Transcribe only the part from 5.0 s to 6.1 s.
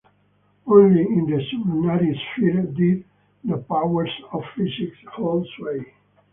hold sway.